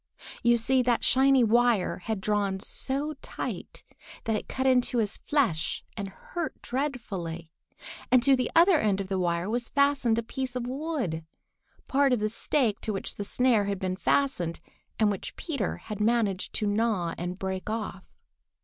You 0.41 0.57
see 0.57 0.81
that 0.81 1.03
shiny 1.03 1.43
wire 1.43 2.01
was 2.09 2.17
drawn 2.17 2.59
so 2.59 3.13
tight 3.21 3.83
that 4.23 4.35
it 4.35 4.47
cut 4.47 4.65
into 4.65 4.97
his 4.97 5.17
flesh 5.17 5.83
and 5.95 6.07
hurt 6.09 6.59
dreadfully, 6.63 7.51
and 8.11 8.23
to 8.23 8.35
the 8.35 8.49
other 8.55 8.79
end 8.79 8.99
of 8.99 9.09
the 9.09 9.19
wire 9.19 9.47
was 9.47 9.69
fastened 9.69 10.17
a 10.17 10.23
piece 10.23 10.55
of 10.55 10.65
wood, 10.65 11.23
part 11.87 12.13
of 12.13 12.19
the 12.19 12.29
stake 12.31 12.81
to 12.81 12.91
which 12.93 13.13
the 13.17 13.23
snare 13.23 13.65
had 13.65 13.77
been 13.77 13.91
made 13.91 13.99
fast 13.99 14.39
and 14.41 15.11
which 15.11 15.35
Peter 15.35 15.77
had 15.77 16.01
managed 16.01 16.51
to 16.53 16.65
gnaw 16.65 17.13
and 17.15 17.37
break 17.37 17.69
off. 17.69 18.07